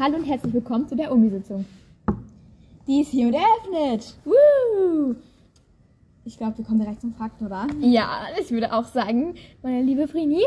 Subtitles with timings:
[0.00, 1.66] Hallo und herzlich willkommen zu der Uni-Sitzung.
[2.86, 4.16] Die ist hiermit eröffnet.
[4.24, 5.14] Woo!
[6.24, 7.66] Ich glaube, wir kommen direkt zum Fakt, oder?
[7.82, 10.40] Ja, ich würde auch sagen, meine liebe Frini,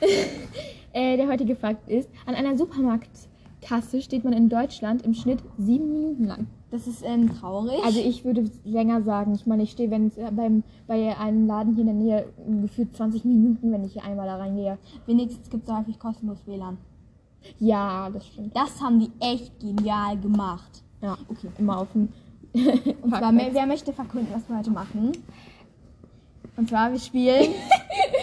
[0.92, 5.90] äh, der heutige Fakt ist, an einer Supermarktkasse steht man in Deutschland im Schnitt sieben
[5.90, 6.46] Minuten lang.
[6.70, 7.82] Das ist ähm, traurig.
[7.84, 9.34] Also ich würde länger sagen.
[9.34, 12.26] Ich meine, ich stehe wenn beim bei einem Laden hier in der Nähe
[12.62, 14.78] gefühlt 20 Minuten, wenn ich hier einmal da reingehe.
[15.06, 16.78] wenigstens gibt es häufig kostenlos WLAN.
[17.58, 18.56] Ja, das stimmt.
[18.56, 20.82] Das haben die echt genial gemacht.
[21.02, 21.48] Ja, okay.
[21.58, 22.08] Immer auf dem
[22.52, 25.12] Und zwar, wer möchte verkünden, was wir heute machen?
[26.56, 27.54] Und zwar, wir spielen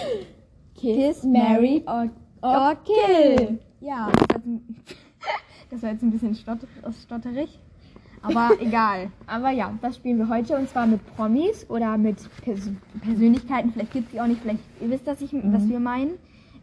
[0.76, 2.10] Kiss, Mary or,
[2.42, 3.58] or Kill.
[3.80, 4.12] Ja,
[5.70, 6.60] das war jetzt ein, bisschen stott,
[7.04, 7.58] stotterig.
[8.22, 9.12] Aber egal.
[9.28, 12.70] Aber ja, das spielen wir heute und zwar mit Promis oder mit Pers
[13.02, 16.12] Persönlichkeiten, vielleicht gibt es die auch nicht, vielleicht ihr wisst, was, ich, was wir meinen.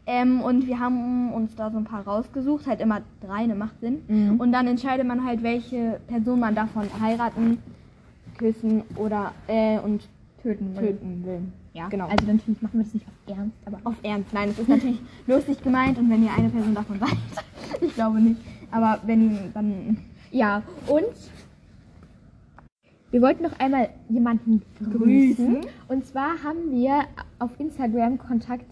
[0.07, 3.81] Ähm, und wir haben uns da so ein paar rausgesucht, halt immer drei, ne, macht
[3.81, 4.03] Sinn.
[4.07, 4.39] Mhm.
[4.39, 7.59] Und dann entscheidet man halt, welche Person man davon heiraten,
[8.37, 10.07] küssen oder äh, und
[10.43, 10.75] töten.
[10.75, 11.41] töten will.
[11.73, 12.07] Ja, Genau.
[12.09, 15.01] Also natürlich machen wir das nicht auf Ernst, aber Auf Ernst, nein, es ist natürlich
[15.27, 17.17] lustig gemeint und wenn ihr eine Person davon seid,
[17.81, 18.41] ich glaube nicht.
[18.71, 19.97] Aber wenn dann
[20.31, 20.63] ja.
[20.89, 21.15] Und
[23.11, 24.99] wir wollten noch einmal jemanden grüßen.
[25.01, 25.67] Grüßen.
[25.89, 27.05] Und zwar haben wir
[27.39, 28.67] auf Instagram Kontakt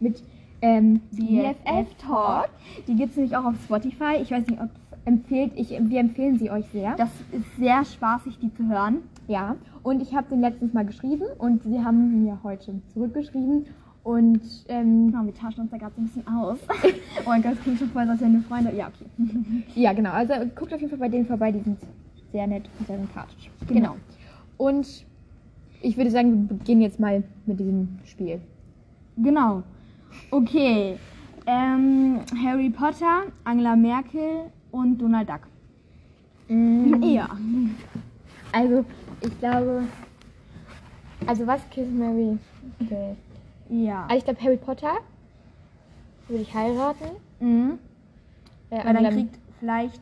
[0.00, 0.22] mit
[0.62, 2.48] ähm, BFF Talk,
[2.86, 4.16] die gibt es nämlich auch auf Spotify.
[4.22, 4.70] Ich weiß nicht, ob
[5.04, 6.94] empfiehlt ich, wir empfehlen sie euch sehr.
[6.96, 8.98] das ist sehr spaßig, die zu hören.
[9.26, 13.66] Ja, und ich habe den letztens mal geschrieben und sie haben mir heute zurückgeschrieben.
[14.04, 16.58] Und ähm, Genau, wir tauschen uns da gerade so ein bisschen aus.
[17.24, 18.74] oh mein Gott, das klingt schon voll, als wären wir Freunde.
[18.76, 19.04] Ja, okay.
[19.74, 21.78] ja, genau, also guckt auf jeden Fall bei denen vorbei, die sind
[22.32, 23.50] sehr nett und sehr sympathisch.
[23.68, 23.96] Genau.
[24.56, 25.04] Und
[25.82, 28.40] ich würde sagen, wir beginnen jetzt mal mit diesem Spiel.
[29.16, 29.62] Genau.
[30.30, 30.98] Okay.
[31.46, 35.40] Ähm, Harry Potter, Angela Merkel und Donald Duck.
[36.48, 37.28] Ja.
[38.52, 38.84] Also,
[39.22, 39.84] ich glaube.
[41.26, 42.38] Also, was Kiss Mary?
[42.80, 43.16] Okay.
[43.70, 44.02] Ja.
[44.04, 44.92] Also, ich glaube, Harry Potter
[46.28, 47.16] würde ich heiraten.
[47.40, 47.78] Mhm.
[48.70, 50.00] Äh, Weil dann kriegt vielleicht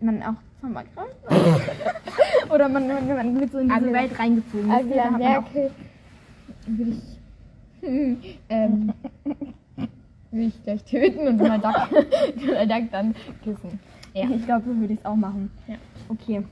[0.00, 1.06] man auch von Macron.
[2.54, 4.70] Oder man, man, man wird so in diese Angela- Welt reingezogen.
[4.70, 5.70] Angela Merkel
[6.66, 7.15] würde ich.
[8.48, 8.92] ähm,
[10.30, 11.88] würde ich gleich töten und Donald Duck,
[12.46, 13.80] Donald Duck dann küssen.
[14.14, 14.28] Ja.
[14.30, 15.50] Ich glaube, so würde ich es auch machen.
[15.66, 15.76] Ja.
[16.08, 16.42] Okay.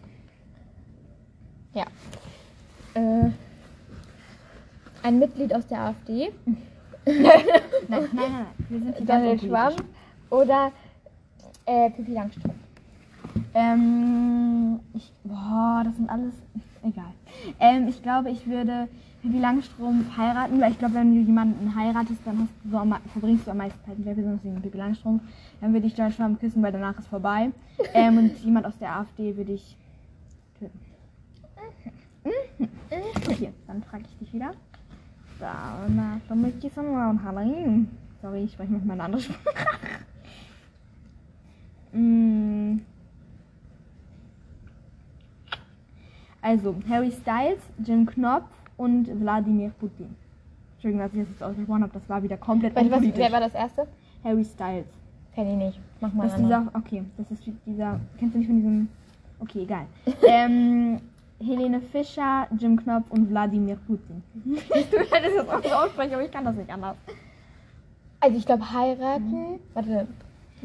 [1.75, 1.85] Ja.
[2.95, 3.31] Äh,
[5.03, 6.31] ein Mitglied aus der AfD,
[7.07, 7.23] Nein,
[7.89, 8.47] nein, nein, nein.
[8.71, 9.41] Wir sind hier Donald.
[9.41, 9.85] Trump
[10.31, 10.73] oder
[11.67, 12.57] äh, Pippi Langstrumpf.
[13.53, 16.35] Ähm, ich, boah, das sind alles,
[16.83, 17.13] egal.
[17.61, 18.89] Ähm, ich glaube, ich würde
[19.25, 22.79] Pippi Langstrumpf heiraten, weil ich glaube, wenn du jemanden heiratest, dann du so
[23.11, 25.23] verbringst du am meisten Zeit mit der Person, deswegen Pippi Langstrumpf.
[25.63, 27.51] Dann würde ich Donald Trump küssen, weil danach ist vorbei.
[27.95, 29.77] Ähm, und jemand aus der AfD würde ich
[30.59, 30.79] töten.
[33.27, 34.53] Okay, dann frage ich dich wieder.
[35.39, 36.21] So mal
[37.25, 37.87] Hallo.
[38.21, 39.41] Sorry, ich spreche manchmal eine andere Sprache.
[41.97, 42.81] Mm.
[46.43, 50.15] Also, Harry Styles, Jim Knopf und Wladimir Putin.
[50.75, 53.41] Entschuldigung, dass ich das jetzt ausgesprochen habe, das war wieder komplett Warte, was, wer war
[53.41, 53.87] das erste?
[54.23, 54.87] Harry Styles.
[55.35, 55.81] Kenn ich nicht.
[56.01, 58.89] Mach mal Das dieser, okay, das ist dieser, kennst du nicht von diesem,
[59.41, 59.87] okay, egal.
[60.29, 61.01] ähm,
[61.41, 64.23] Helene Fischer, Jim Knopf und Wladimir Putin.
[64.45, 66.97] du hättest das auch so aussprechen, aber ich kann das nicht anders.
[68.21, 69.61] Also ich glaube heiraten.
[69.75, 70.07] Warte.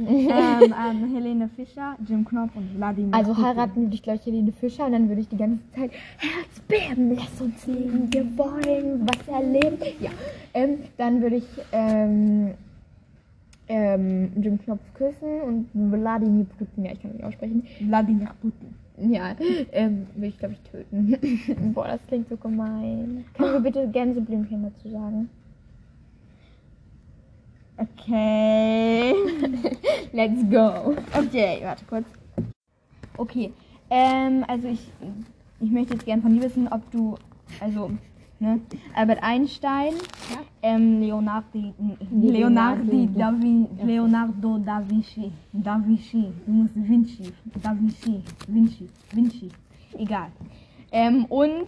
[0.08, 3.46] Ähm, ähm, Helene Fischer, Jim Knopf und Wladimir Also Putin.
[3.46, 7.42] heiraten würde ich gleich Helene Fischer und dann würde ich die ganze Zeit Herzbeben, lass
[7.42, 9.78] uns leben, wir wollen was erleben.
[10.00, 10.12] Ja,
[10.54, 12.52] ähm, dann würde ich ähm,
[13.68, 17.64] ähm, Jim Knopf küssen und Wladimir Putin, ja, ich kann nicht aussprechen.
[17.82, 18.74] Wladimir Putin.
[19.14, 19.34] Ja,
[19.72, 21.72] ähm, würde ich glaube ich töten.
[21.74, 23.24] Boah, das klingt so gemein.
[23.34, 25.30] Können wir bitte Gänseblümchen dazu sagen?
[27.78, 29.14] Okay.
[30.12, 30.96] Let's go.
[31.14, 32.06] Okay, warte kurz.
[33.18, 33.54] Okay,
[33.90, 34.92] ähm, also ich,
[35.60, 37.16] ich möchte jetzt gerne von dir wissen, ob du,
[37.60, 37.92] also,
[38.40, 38.62] ne,
[38.96, 39.94] Albert Einstein,
[40.32, 40.40] Ja.
[40.64, 41.74] ähm, Leonardo,
[42.12, 49.50] Leonardo, da Vin, Leonardo da Vinci, da Vinci, du musst Vinci, da Vinci, Vinci, Vinci,
[49.98, 50.32] egal.
[50.92, 51.68] Ähm, und,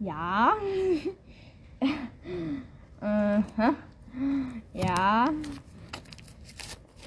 [0.00, 0.52] ja,
[3.00, 3.70] äh, hä?
[4.72, 5.26] ja,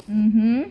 [0.07, 0.65] mhm.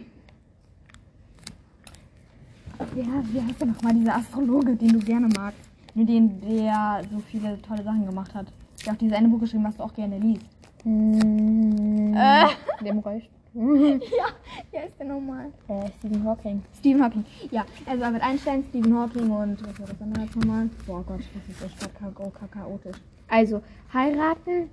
[2.94, 5.60] Ja, wie heißt der nochmal, dieser Astrologe, den du gerne magst?
[5.94, 8.46] Mit dem der so viele tolle Sachen gemacht hat.
[8.84, 10.44] Der auch dieses eine Buch geschrieben, was du auch gerne liest.
[10.82, 12.46] Hm, Äh.
[12.84, 13.30] dem Rollstuhl.
[14.18, 14.26] ja,
[14.70, 15.46] wer ist denn nochmal?
[15.68, 16.62] Äh, Stephen Hawking.
[16.78, 17.24] Stephen Hawking.
[17.50, 20.68] Ja, also Albert Einstein, Stephen Hawking und was war das andere jetzt nochmal?
[20.86, 22.96] Boah Gott, das ist echt chao- chaotisch.
[23.28, 23.62] Also,
[23.92, 24.68] heiraten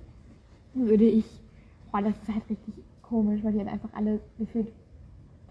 [0.74, 1.24] würde ich.
[1.90, 2.74] Boah, das ist halt richtig
[3.08, 4.68] komisch, weil die halt einfach alle gefühlt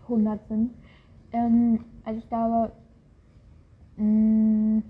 [0.03, 0.71] 100 sind.
[1.31, 2.71] Ähm, also, ich glaube.
[3.97, 4.81] Mh,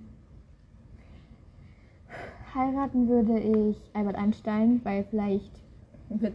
[2.55, 5.51] heiraten würde ich Albert Einstein, weil vielleicht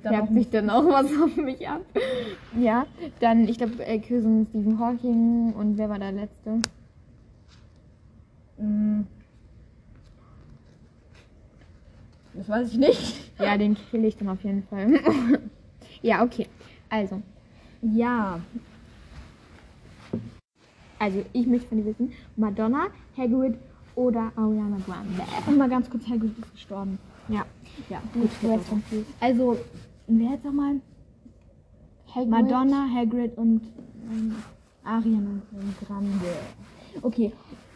[0.03, 1.83] färbt sich dann auch was auf mich ab.
[2.59, 2.87] Ja,
[3.21, 6.61] dann, ich glaube, äh, küssen Stephen Hawking und wer war der Letzte?
[8.59, 9.03] Mm.
[12.35, 13.31] Das weiß ich nicht.
[13.39, 15.01] Ja, den kill ich dann auf jeden Fall.
[16.03, 16.47] ja, okay.
[16.89, 17.23] Also,
[17.83, 18.41] Ja.
[20.99, 23.59] also ich möchte von dir wissen, Madonna, Hagrid
[23.95, 25.23] oder Ariana Grande.
[25.47, 26.99] Und mal ganz kurz, Hagrid ist gestorben.
[27.29, 27.45] Ja,
[27.89, 28.61] Ja, gut, gut.
[29.21, 29.59] Also,
[30.07, 30.81] wer jetzt nochmal?
[32.15, 32.31] Hagrid.
[32.31, 33.61] Madonna, Hagrid und
[34.11, 34.43] ähm,
[34.83, 35.41] Ariana
[35.85, 36.37] Grande.
[37.03, 37.33] Okay,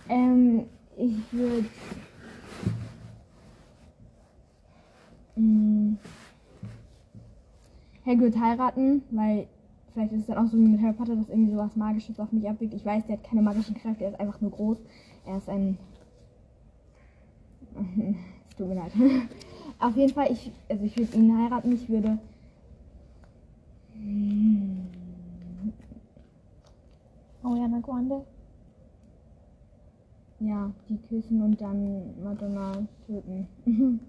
[0.08, 0.64] ähm,
[0.96, 1.69] ich würde.
[8.04, 9.46] Hagrid heiraten, weil
[9.93, 12.32] vielleicht ist es dann auch so wie mit Harry Potter, dass irgendwie sowas Magisches auf
[12.32, 12.75] mich abwirkt.
[12.75, 14.78] Ich weiß, der hat keine magischen Kräfte, er ist einfach nur groß.
[15.26, 15.78] Er ist ein.
[18.50, 18.93] Es tut mir leid.
[19.78, 22.19] Auf jeden Fall, ich, also ich würde ihn heiraten, ich würde.
[27.43, 28.26] Ariana Grande.
[30.40, 33.48] Ja, die küssen und dann Madonna töten.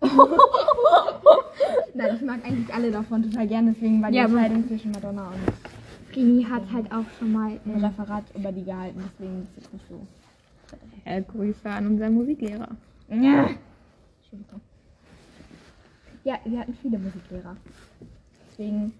[1.94, 4.90] Nein, ich mag eigentlich alle davon total gerne, deswegen war die Ja, aber- Entscheidung zwischen
[4.92, 9.64] Madonna und Rini hat halt auch schon mal ein Referat über die gehalten, deswegen ist
[9.66, 10.06] es nicht so.
[11.04, 12.68] äh, Grüße an unseren Musiklehrer.
[13.08, 13.50] Ja.
[16.24, 17.56] Ja, wir hatten viele Musiklehrer.
[18.50, 18.92] Deswegen.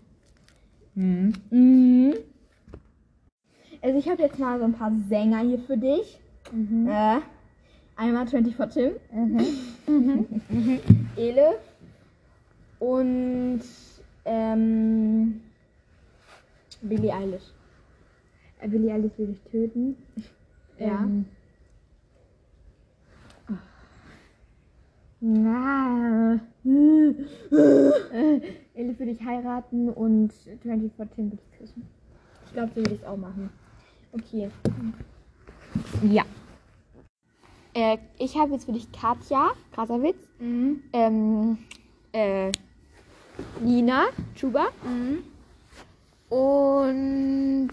[0.94, 2.14] Mhm.
[3.82, 6.18] Also ich habe jetzt mal so ein paar Sänger hier für dich.
[6.52, 6.86] Mhm.
[6.88, 7.18] Äh,
[7.96, 8.92] einmal 24
[9.86, 10.80] Tim.
[11.16, 11.58] Ele.
[12.78, 13.62] Und
[14.24, 15.40] ähm,
[16.82, 17.52] Billie Eilish.
[18.60, 19.96] Äh, Billie Eilish will ich töten.
[20.78, 21.04] Ja.
[21.04, 21.26] Ähm,
[25.26, 26.38] Na.
[26.66, 27.14] Äh,
[28.74, 31.86] Elif würde ich heiraten und 24 Tim würde ich küssen.
[32.46, 33.48] Ich glaube, so würde ich es auch machen.
[34.12, 34.50] Okay.
[36.02, 36.24] Ja.
[37.74, 40.82] Äh, ich habe jetzt für dich Katja, krasser Witz, Mhm.
[40.92, 41.58] ähm,
[42.12, 42.52] äh,
[43.60, 44.06] Nina,
[44.36, 45.24] Chuba Mhm.
[46.28, 47.70] und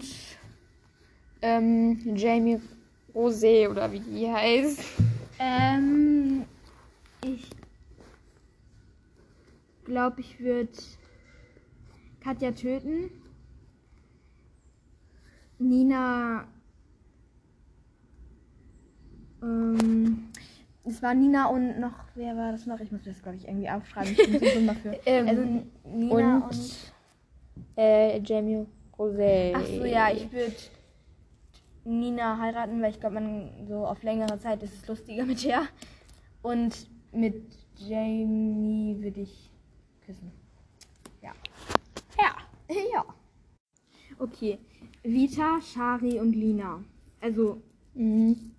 [1.40, 2.60] ähm, Jamie
[3.14, 4.80] Rosé oder wie die heißt.
[5.38, 6.46] Ähm,
[7.22, 7.48] ich
[9.84, 10.72] glaube, ich würde
[12.20, 13.10] Katja töten.
[15.58, 16.48] Nina.
[19.42, 20.28] Ähm,
[20.84, 22.80] es war Nina und noch, wer war das noch?
[22.80, 24.12] Ich muss das, glaube ich, irgendwie aufschreiben.
[24.12, 24.96] Ich bin so dafür.
[25.06, 25.42] Ähm, also
[25.96, 26.92] Nina und, und.
[27.76, 28.66] Äh, Jamie
[28.98, 29.52] Rosé.
[29.56, 30.54] Ach so, ja, ich würde
[31.84, 35.66] Nina heiraten, weil ich glaube, man so auf längere Zeit ist es lustiger mit der.
[36.42, 37.42] Und mit
[37.76, 39.50] Jamie würde ich
[40.06, 40.30] küssen.
[41.20, 41.32] Ja.
[42.18, 42.32] Ja.
[42.92, 43.04] Ja.
[44.18, 44.58] Okay.
[45.02, 46.82] Vita, Shari und Lina.
[47.20, 47.60] Also,
[47.94, 48.52] Mhm.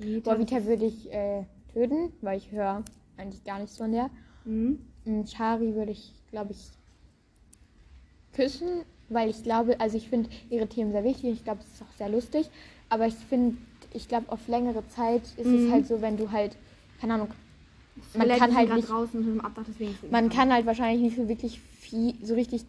[0.00, 0.32] Vita.
[0.32, 2.84] Boah, Vita würde ich äh, töten, weil ich höre
[3.16, 4.10] eigentlich gar nichts von der.
[4.44, 4.78] Mhm.
[5.04, 6.70] Und Shari würde ich, glaube ich,
[8.32, 11.30] küssen, weil ich glaube, also ich finde ihre Themen sehr wichtig.
[11.32, 12.50] Ich glaube, es ist auch sehr lustig.
[12.88, 13.56] Aber ich finde,
[13.92, 15.54] ich glaube, auf längere Zeit ist Mhm.
[15.66, 16.56] es halt so, wenn du halt,
[17.00, 17.28] keine Ahnung,
[18.14, 19.64] man Vielleicht kann halt nicht, draußen Abdach,
[20.10, 22.64] man kann halt wahrscheinlich nicht so wirklich viel, so richtig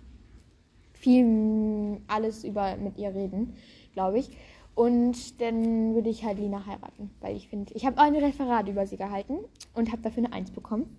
[0.94, 3.54] viel alles über mit ihr reden,
[3.94, 4.30] glaube ich.
[4.74, 8.88] Und dann würde ich halt Lina heiraten, weil ich finde, ich habe ein Referat über
[8.88, 9.40] sie gehalten
[9.74, 10.98] und habe dafür eine Eins bekommen.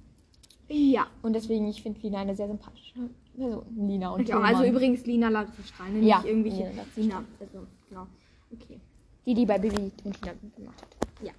[0.68, 1.06] Ja.
[1.22, 3.64] Und deswegen, ich finde Lina eine sehr sympathische Person.
[3.76, 4.42] Lina und Ich auch.
[4.42, 7.24] Also übrigens Lina Strahlen, nicht Ja, irgendwelche Lina Lina.
[7.40, 8.06] Also, genau.
[8.52, 8.80] Okay.
[9.26, 11.26] Die, die bei Bibi und Tina gemacht hat.
[11.26, 11.32] Ja.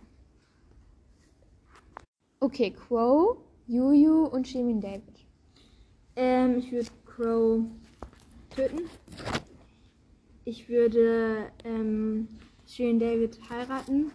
[2.40, 3.38] Okay, Crow,
[3.68, 5.26] Juju und Shimin David.
[6.16, 7.62] Ähm, ich würde Crow
[8.50, 8.90] töten.
[10.46, 12.28] Ich würde ähm,
[12.68, 14.12] Shirin David heiraten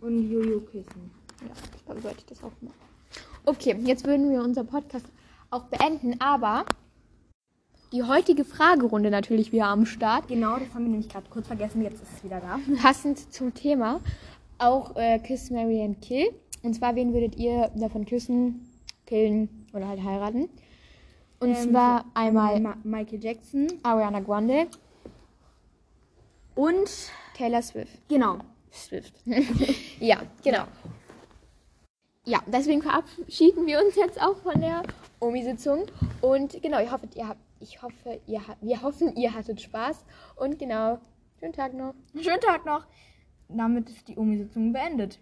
[0.00, 1.10] und Juju küssen.
[1.40, 2.74] Ja, ich glaube, sollte ich das auch machen.
[3.44, 5.06] Okay, jetzt würden wir unser Podcast
[5.50, 6.64] auch beenden, aber
[7.92, 10.28] die heutige Fragerunde natürlich wieder am Start.
[10.28, 11.82] Genau, das haben wir nämlich gerade kurz vergessen.
[11.82, 12.58] Jetzt ist es wieder da.
[12.82, 14.00] Passend zum Thema
[14.58, 16.28] auch äh, Kiss, Mary and Kill.
[16.62, 18.68] Und zwar, wen würdet ihr davon küssen,
[19.06, 20.48] killen oder halt heiraten?
[21.40, 24.66] Und Ähm, zwar einmal Ma Michael Jackson Ariana Grande,
[26.58, 26.90] und
[27.34, 28.08] Taylor Swift.
[28.08, 28.38] genau.
[28.72, 29.14] Swift.
[30.00, 30.64] ja, genau.
[32.24, 34.82] Ja, deswegen verabschieden wir uns jetzt auch von der
[35.20, 35.86] Omi-Sitzung.
[36.20, 40.04] Und genau, ich hoffe, ihr habt, ich hoffe, ihr habt, wir hoffen, ihr hattet Spaß.
[40.34, 40.98] Und genau,
[41.38, 41.94] schönen Tag noch.
[42.20, 42.86] Schönen Tag noch.
[43.48, 45.20] Damit ist die Omi-Sitzung beendet.